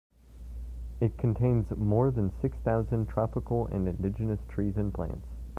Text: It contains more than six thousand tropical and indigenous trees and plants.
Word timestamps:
It 0.99 1.15
contains 1.19 1.69
more 1.77 2.09
than 2.09 2.31
six 2.41 2.57
thousand 2.63 3.07
tropical 3.07 3.67
and 3.67 3.87
indigenous 3.87 4.39
trees 4.49 4.75
and 4.75 4.91
plants. 4.91 5.27